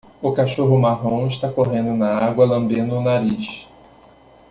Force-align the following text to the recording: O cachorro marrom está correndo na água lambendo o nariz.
O 0.19 0.31
cachorro 0.31 0.79
marrom 0.79 1.27
está 1.27 1.51
correndo 1.53 1.93
na 1.95 2.07
água 2.17 2.43
lambendo 2.43 2.95
o 2.97 3.03
nariz. 3.03 3.67